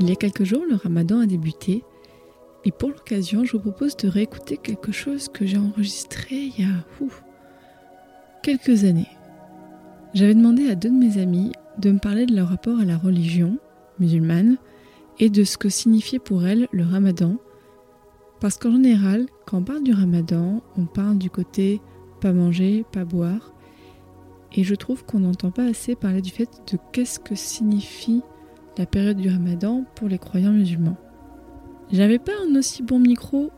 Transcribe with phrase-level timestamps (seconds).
[0.00, 1.84] Il y a quelques jours, le ramadan a débuté
[2.64, 6.64] et pour l'occasion, je vous propose de réécouter quelque chose que j'ai enregistré il y
[6.64, 6.84] a
[8.42, 9.08] quelques années.
[10.12, 12.98] J'avais demandé à deux de mes amis de me parler de leur rapport à la
[12.98, 13.58] religion
[13.98, 14.56] musulmane
[15.18, 17.36] et de ce que signifiait pour elles le ramadan.
[18.40, 21.80] Parce qu'en général, quand on parle du ramadan, on parle du côté
[22.20, 23.52] pas manger, pas boire.
[24.52, 28.22] Et je trouve qu'on n'entend pas assez parler du fait de qu'est-ce que signifie
[28.80, 30.96] la période du ramadan pour les croyants musulmans.
[31.92, 33.50] J'avais pas un aussi bon micro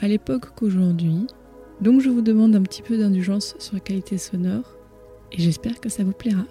[0.00, 1.28] à l'époque qu'aujourd'hui,
[1.80, 4.76] donc je vous demande un petit peu d'indulgence sur la qualité sonore
[5.30, 6.42] et j'espère que ça vous plaira.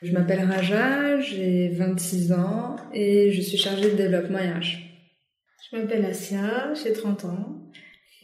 [0.00, 4.78] Je m'appelle Raja, j'ai 26 ans et je suis chargée de développement RH.
[5.70, 7.61] Je m'appelle Asia, j'ai 30 ans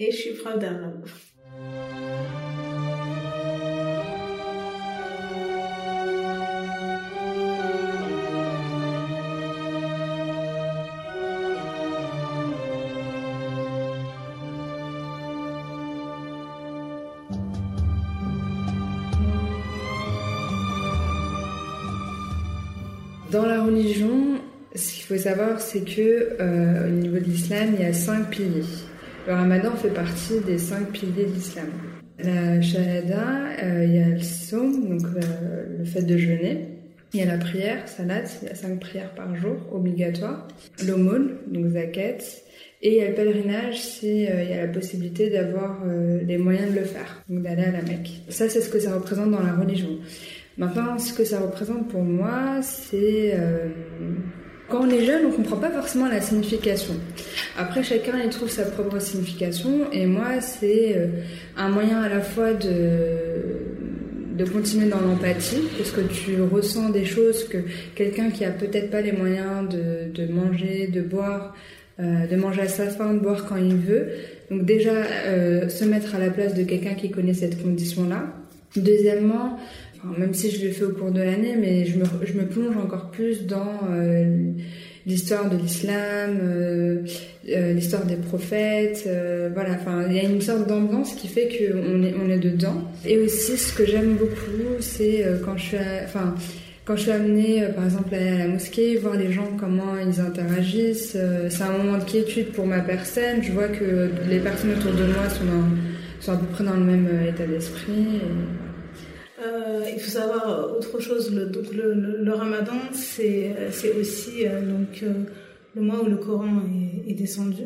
[0.01, 1.05] et je suis prof d'arabe.
[23.31, 24.41] Dans la religion,
[24.75, 28.31] ce qu'il faut savoir, c'est que euh, au niveau de l'islam, il y a cinq
[28.31, 28.65] piliers.
[29.29, 31.67] Le ramadan fait partie des cinq piliers de l'islam.
[32.19, 33.27] La shahada,
[33.63, 36.67] euh, il y a le saum, donc euh, le fait de jeûner.
[37.13, 40.49] Il y a la prière, salat, il y a cinq prières par jour, obligatoires.
[40.87, 42.25] L'aumône, donc zakat.
[42.81, 45.85] Et il y a le pèlerinage, c'est il y a la possibilité d'avoir
[46.27, 48.23] les moyens de le faire, donc d'aller à la Mecque.
[48.31, 49.99] Ça, c'est ce que ça représente dans la religion.
[50.57, 53.35] Maintenant, ce que ça représente pour moi, c'est
[54.69, 56.95] quand on est jeune, on comprend pas forcément la signification.
[57.57, 61.11] Après, chacun il trouve sa propre signification, et moi, c'est
[61.57, 63.59] un moyen à la fois de
[64.39, 67.59] de continuer dans l'empathie, parce que tu ressens des choses que
[67.97, 71.57] quelqu'un qui a peut-être pas les moyens de, de manger, de boire,
[71.99, 74.11] euh, de manger à sa faim, de boire quand il veut.
[74.51, 74.93] Donc déjà,
[75.27, 78.27] euh, se mettre à la place de quelqu'un qui connaît cette condition-là.
[78.77, 79.59] Deuxièmement,
[80.05, 83.47] même si je l'ai fait au cours de l'année, mais je me, plonge encore plus
[83.47, 84.53] dans euh,
[85.07, 87.03] l'histoire de l'islam, euh,
[87.49, 89.09] euh, l'histoire des prophètes,
[89.55, 89.79] voilà.
[90.09, 92.91] Il y a une sorte d'ambiance qui fait qu'on est, on est dedans.
[93.05, 96.35] Et aussi, ce que j'aime beaucoup, c'est quand je suis, enfin.
[96.85, 101.19] Quand je suis amenée, par exemple, à la mosquée, voir les gens, comment ils interagissent,
[101.51, 103.43] c'est un moment de quiétude pour ma personne.
[103.43, 105.45] Je vois que les personnes autour de moi sont,
[106.21, 108.23] sont à peu près dans le même état d'esprit.
[109.41, 111.33] Euh, il faut savoir euh, autre chose.
[111.33, 115.05] Le, donc le, ramadan, c'est euh, aussi donc,
[115.75, 116.63] le mois où le Coran
[117.07, 117.65] est, descendu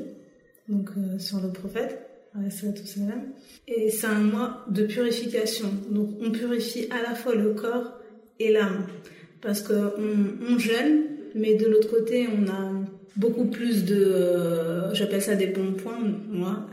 [0.68, 1.98] donc, sur le prophète.
[3.68, 5.68] Et c'est un mois de purification.
[5.90, 7.98] Donc on purifie à la fois le corps
[8.38, 8.86] et l'âme.
[9.42, 9.92] Parce qu'on
[10.48, 11.02] on jeûne,
[11.34, 12.72] mais de l'autre côté, on a
[13.16, 14.94] beaucoup plus de...
[14.94, 15.98] J'appelle ça des bons points,
[16.30, 16.66] moi.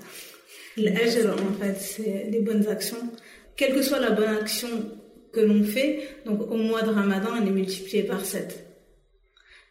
[0.78, 3.10] L'ajr, en fait, c'est les bonnes actions.
[3.56, 4.70] Quelle que soit la bonne action
[5.34, 8.66] que l'on fait, donc au mois de Ramadan, elle est multipliée par 7.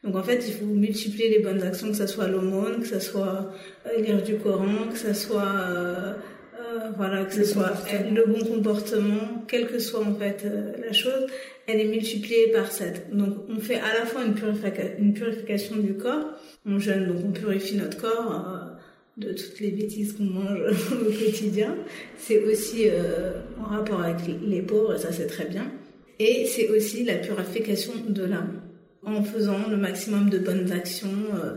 [0.05, 3.00] Donc en fait, il faut multiplier les bonnes actions, que ce soit l'aumône, que ce
[3.00, 3.50] soit
[3.87, 6.12] euh, lire du Coran, que ce soit euh,
[6.61, 7.72] euh, voilà, que ce Le soit
[8.15, 11.26] le bon comportement, quelle que soit en fait euh, la chose,
[11.67, 13.11] elle est multipliée par 7.
[13.17, 16.26] Donc on fait à la fois une, purifica- une purification du corps,
[16.64, 18.77] on jeûne, donc on purifie notre corps euh,
[19.19, 20.61] de toutes les bêtises qu'on mange
[20.93, 21.75] au quotidien.
[22.17, 25.70] C'est aussi euh, en rapport avec les pauvres, ça c'est très bien.
[26.19, 28.61] Et c'est aussi la purification de l'âme
[29.05, 31.09] en faisant le maximum de bonnes actions.
[31.35, 31.55] euh,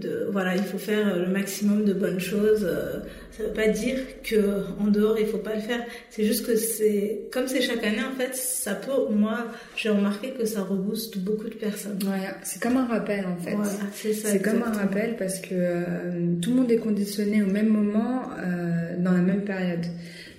[0.00, 2.64] de, voilà, il faut faire le maximum de bonnes choses.
[2.68, 3.00] euh,
[3.36, 5.80] Ça veut pas dire que en dehors il faut pas le faire.
[6.10, 8.90] C'est juste que c'est comme c'est chaque année en fait, ça peut.
[9.10, 9.46] Moi,
[9.76, 11.98] j'ai remarqué que ça rebooste beaucoup de personnes.
[12.04, 13.54] Ouais, c'est comme un rappel en fait.
[13.54, 14.28] Voilà, c'est ça.
[14.30, 18.30] C'est comme un rappel parce que euh, tout le monde est conditionné au même moment
[18.38, 19.86] euh, dans la même période.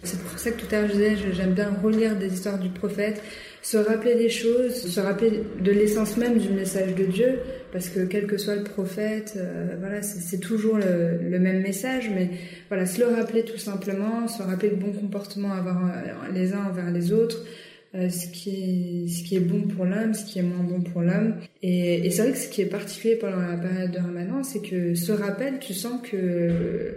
[0.04, 2.70] C'est pour ça que tout à l'heure je disais, j'aime bien relire des histoires du
[2.70, 3.22] prophète,
[3.62, 7.40] se rappeler des choses, se rappeler de l'essence même du message de Dieu,
[7.72, 12.32] parce que quel que soit le prophète, euh, voilà, c'est toujours le, même message, mais
[12.70, 16.54] voilà, se le rappeler tout simplement, se rappeler le bon comportement à avoir euh, les
[16.54, 17.46] uns envers les autres,
[17.94, 20.82] euh, ce qui est ce qui est bon pour l'homme, ce qui est moins bon
[20.82, 21.36] pour l'homme.
[21.62, 24.96] Et, c'est vrai que ce qui est particulier pendant la période de Ramadan, c'est que
[24.96, 26.96] ce rappel, tu sens que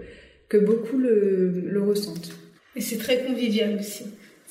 [0.48, 2.32] que beaucoup le, le ressentent.
[2.76, 4.04] Et c'est très convivial aussi.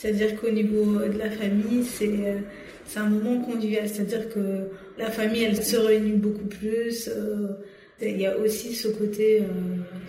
[0.03, 2.39] C'est-à-dire qu'au niveau de la famille, c'est euh,
[2.85, 3.87] c'est un moment convivial.
[3.87, 4.67] C'est-à-dire que
[4.97, 7.07] la famille, elle se réunit beaucoup plus.
[7.07, 7.53] Euh,
[8.01, 9.45] il y a aussi ce côté, euh,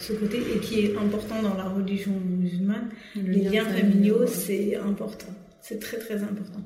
[0.00, 2.90] ce côté et qui est important dans la religion musulmane.
[3.14, 5.32] Les liens familiaux, c'est important.
[5.60, 6.58] C'est très très important.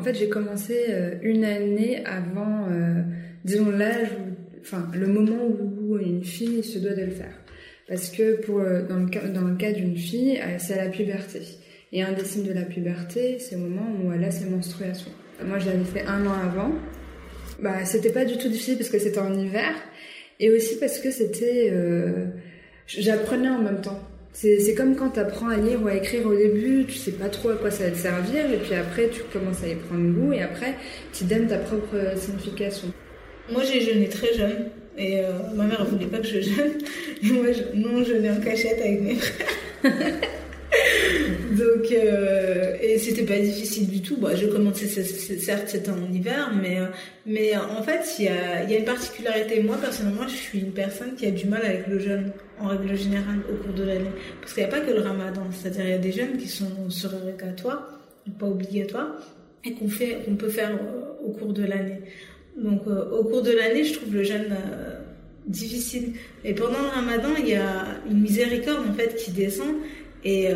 [0.00, 3.02] En fait, j'ai commencé euh, une année avant, euh,
[3.44, 4.08] disons, l'âge,
[4.94, 7.34] le moment où une fille se doit de le faire.
[7.86, 11.42] Parce que euh, dans, le cas, d'une fille, c'est la puberté.
[11.92, 15.10] Et un des signes de la puberté, c'est le moment où elle a ses menstruations.
[15.44, 16.72] Moi, j'avais fait un an avant.
[17.60, 19.74] Bah, c'était pas du tout difficile parce que c'était en hiver.
[20.38, 21.74] Et aussi parce que c'était...
[22.86, 24.00] J'apprenais en même temps.
[24.32, 27.28] C'est comme quand tu apprends à lire ou à écrire au début, tu sais pas
[27.28, 30.12] trop à quoi ça va te servir, et puis après tu commences à y prendre
[30.12, 30.76] goût, et après
[31.12, 32.88] tu donnes ta propre signification.
[33.50, 36.78] Moi j'ai jeûné très jeune, et euh, ma mère voulait pas que je jeûne,
[37.22, 39.48] et moi je, non, je jeûnais en cachette avec mes frères.
[41.60, 44.16] Donc, euh, et c'était pas difficile du tout.
[44.16, 46.78] Bon, je commençais, certes, c'était en hiver, mais,
[47.26, 49.62] mais en fait, il y a, y a une particularité.
[49.62, 52.96] Moi, personnellement, je suis une personne qui a du mal avec le jeûne, en règle
[52.96, 54.10] générale, au cours de l'année.
[54.40, 55.42] Parce qu'il n'y a pas que le ramadan.
[55.52, 58.00] C'est-à-dire, il y a des jeûnes qui sont surérogatoires,
[58.38, 59.16] pas obligatoires,
[59.64, 62.00] et qu'on fait, qu'on peut faire euh, au cours de l'année.
[62.56, 64.56] Donc, euh, au cours de l'année, je trouve le jeûne
[65.46, 66.14] difficile.
[66.42, 69.74] Et pendant le ramadan, il y a une miséricorde, en fait, qui descend
[70.24, 70.48] et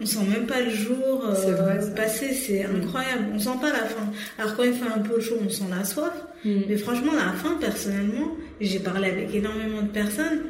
[0.00, 2.76] on sent même pas le jour euh, passer, c'est mm.
[2.76, 3.26] incroyable.
[3.34, 4.10] On sent pas la faim.
[4.38, 6.12] Alors quand il fait un peu chaud, on sent la soif.
[6.44, 6.60] Mm.
[6.68, 10.42] Mais franchement, la faim, personnellement, j'ai parlé avec énormément de personnes,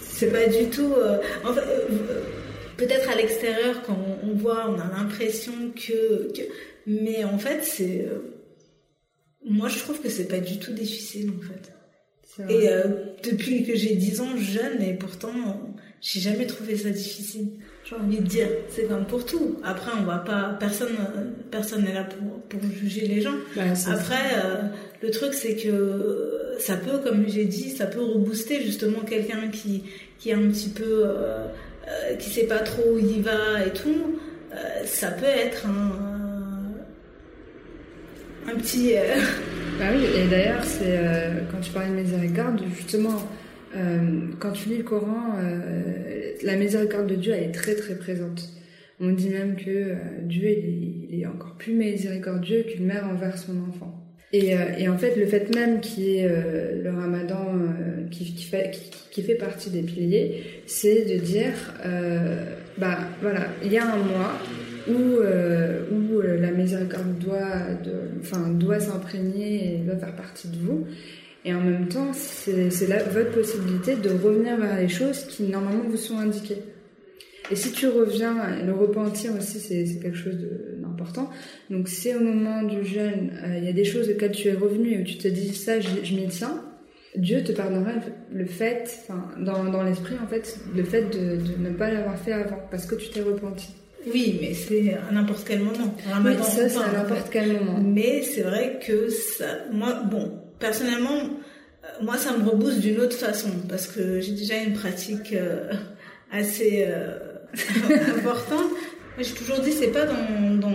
[0.00, 0.92] c'est pas du tout.
[0.94, 1.18] Euh,
[2.76, 6.28] peut-être à l'extérieur, quand on, voit, on a l'impression que,
[6.86, 8.08] mais en fait, c'est.
[9.44, 11.72] moi, je trouve que c'est pas du tout difficile, en fait.
[12.48, 12.68] Et
[13.22, 15.32] depuis que j'ai 10 ans, jeune, et pourtant,
[16.00, 17.48] j'ai jamais trouvé ça difficile.
[17.84, 19.60] J'ai envie de dire, c'est comme pour tout.
[19.62, 20.96] Après, on va pas, personne,
[21.50, 23.34] personne n'est là pour, pour juger les gens.
[23.86, 24.62] Après, euh,
[25.02, 29.84] le truc, c'est que ça peut, comme j'ai dit, ça peut rebooster justement quelqu'un qui,
[30.18, 31.46] qui est un petit peu, euh,
[31.88, 34.18] euh, qui sait pas trop où il va et tout.
[34.86, 36.72] ça peut être un,
[38.50, 38.94] un petit.
[39.80, 41.00] Bah oui, et d'ailleurs, c'est
[41.50, 43.18] quand tu parlais de miséricorde, justement
[43.76, 47.94] euh, quand tu lis le Coran, euh, la miséricorde de Dieu, elle est très très
[47.94, 48.48] présente.
[49.00, 53.96] On dit même que euh, Dieu, est, encore plus miséricordieux qu'une mère envers son enfant.
[54.32, 54.54] Et,
[54.88, 57.52] en fait, le fait même qu'il y ait le ramadan
[58.12, 58.70] qui, qui, fait,
[59.10, 61.74] qui, fait partie des piliers, c'est de dire,
[62.78, 64.38] bah voilà, il y a un mois
[64.88, 67.66] où, où la miséricorde doit,
[68.20, 70.86] enfin, doit s'imprégner et doit faire partie de vous.
[71.44, 72.68] Et en même temps, c'est
[73.12, 76.62] votre possibilité de revenir vers les choses qui normalement vous sont indiquées.
[77.50, 80.36] Et si tu reviens, le repentir aussi, c'est quelque chose
[80.78, 81.30] d'important.
[81.68, 84.52] Donc, si au moment du jeûne, euh, il y a des choses auxquelles tu es
[84.52, 86.62] revenu et où tu te dis ça, je, m'y tiens,
[87.16, 87.94] Dieu te pardonnera
[88.32, 89.04] le fait,
[89.40, 92.94] dans l'esprit, en fait, le fait de, de ne pas l'avoir fait avant, parce que
[92.94, 93.74] tu t'es repenti.
[94.06, 95.94] Oui, mais c'est à n'importe quel moment.
[96.24, 97.78] Oui, ça, c'est à n'importe quel moment.
[97.82, 101.18] Mais c'est vrai que ça, moi, bon, personnellement,
[101.84, 105.72] euh, moi, ça me rebooste d'une autre façon parce que j'ai déjà une pratique euh,
[106.32, 107.18] assez euh,
[108.16, 108.70] importante.
[109.18, 110.74] J'ai toujours dit, c'est pas dans, dans,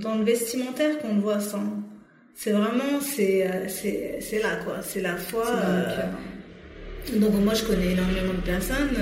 [0.00, 1.60] dans le vestimentaire qu'on voit ça.
[2.34, 4.82] C'est vraiment, c'est, c'est, c'est là, quoi.
[4.82, 5.44] C'est la foi.
[7.14, 8.96] Donc, moi, je connais énormément de personnes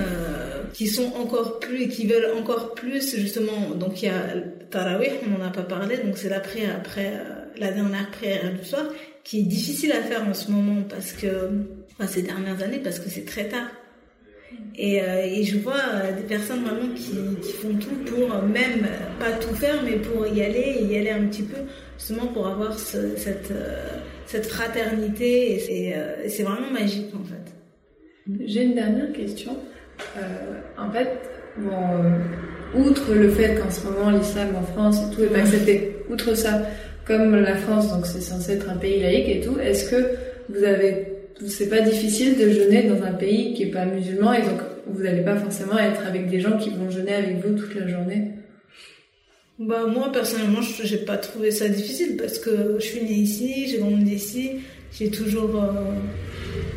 [0.72, 3.70] qui sont encore plus qui veulent encore plus, justement.
[3.74, 4.34] Donc, il y a
[4.70, 7.12] Tarawih, on n'en a pas parlé, donc c'est la prière après
[7.56, 8.86] la dernière prière du soir
[9.22, 11.48] qui est difficile à faire en ce moment parce que,
[11.92, 13.68] enfin, ces dernières années, parce que c'est très tard.
[14.76, 18.86] Et, et, je vois des personnes vraiment qui, qui, font tout pour même
[19.18, 21.56] pas tout faire, mais pour y aller y aller un petit peu,
[21.98, 23.52] justement pour avoir ce, cette,
[24.26, 25.54] cette fraternité.
[25.54, 25.94] Et
[26.28, 27.53] c'est vraiment magique en fait.
[28.46, 29.56] J'ai une dernière question.
[30.78, 31.08] en fait,
[31.58, 31.70] bon,
[32.74, 36.34] outre le fait qu'en ce moment l'islam en France et tout est pas accepté, outre
[36.34, 36.62] ça,
[37.04, 40.10] comme la France, donc c'est censé être un pays laïque et tout, est-ce que
[40.48, 41.06] vous avez,
[41.46, 45.02] c'est pas difficile de jeûner dans un pays qui est pas musulman et donc vous
[45.02, 48.30] n'allez pas forcément être avec des gens qui vont jeûner avec vous toute la journée?
[49.58, 53.78] Bah moi personnellement j'ai pas trouvé ça difficile parce que je suis née ici, j'ai
[53.78, 54.52] grandi ici,
[54.92, 55.92] j'ai toujours euh,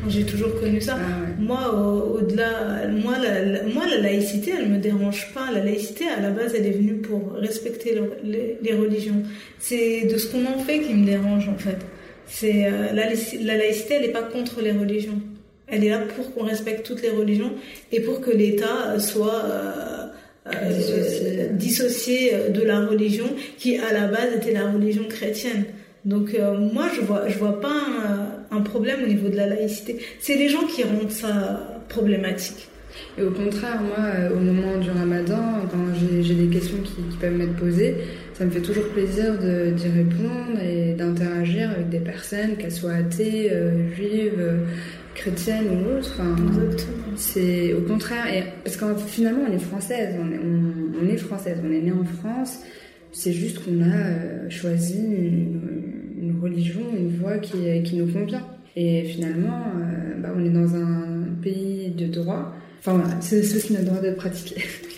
[0.07, 0.97] j'ai toujours connu ça.
[0.99, 5.51] Ah moi, au-delà, moi, la, moi, la laïcité, elle me dérange pas.
[5.51, 9.23] La laïcité, à la base, elle est venue pour respecter les, religions.
[9.59, 11.77] C'est de ce qu'on en fait qui me dérange, en fait.
[12.25, 15.19] C'est euh, la, la, laïcité, elle n'est pas contre les religions.
[15.67, 17.51] Elle est là pour qu'on respecte toutes les religions
[17.91, 20.05] et pour que l'État soit euh,
[20.47, 25.65] euh, dissocié de la religion qui, à la base, était la religion chrétienne.
[26.05, 26.37] Donc
[26.71, 29.99] moi, je vois, je vois pas un, problème au niveau de la laïcité.
[30.19, 32.67] C'est les gens qui rendent ça problématique.
[33.17, 37.33] Et au contraire, moi, euh, au moment du ramadan, quand j'ai des questions qui, peuvent
[37.33, 37.95] m'être posées,
[38.33, 43.49] ça me fait toujours plaisir d'y répondre et d'interagir avec des personnes, qu'elles soient athées,
[43.51, 44.43] euh, juives,
[45.15, 46.13] chrétiennes ou autres.
[46.19, 46.35] Enfin,
[47.15, 51.17] c'est au contraire, et, parce que finalement, on est française, on est, on, on est
[51.17, 52.59] française, on est né en France.
[53.11, 55.96] C'est juste qu'on a choisi une, une
[56.41, 58.43] religion, une voie qui, qui nous convient.
[58.75, 62.53] Et finalement, euh, bah, on est dans un pays de droit.
[62.79, 64.61] Enfin voilà, c'est ce qui notre droit de pratiquer.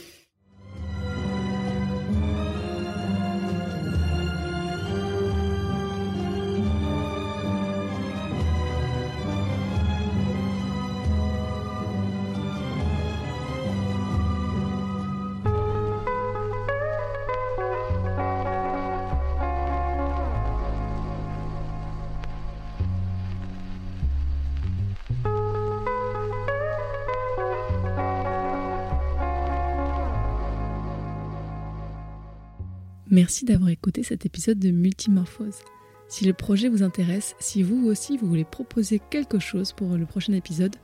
[33.12, 35.64] Merci d'avoir écouté cet épisode de Multimorphose.
[36.08, 40.06] Si le projet vous intéresse, si vous aussi vous voulez proposer quelque chose pour le
[40.06, 40.76] prochain épisode,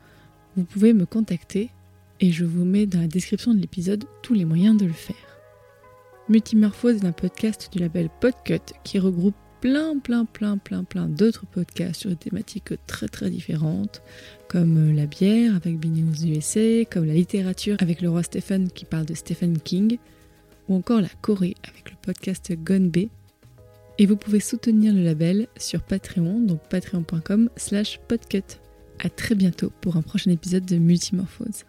[0.56, 1.70] vous pouvez me contacter
[2.20, 5.16] et je vous mets dans la description de l'épisode tous les moyens de le faire.
[6.28, 11.46] Multimorphose est un podcast du label Podcut qui regroupe plein, plein, plein, plein, plein d'autres
[11.46, 14.02] podcasts sur des thématiques très, très différentes,
[14.48, 19.06] comme la bière avec Binous USA, comme la littérature avec le roi Stephen qui parle
[19.06, 20.00] de Stephen King,
[20.68, 22.92] ou encore la Corée avec le podcast Gone
[23.98, 28.60] Et vous pouvez soutenir le label sur Patreon, donc patreon.com slash podcut.
[29.00, 31.66] A très bientôt pour un prochain épisode de Multimorphose.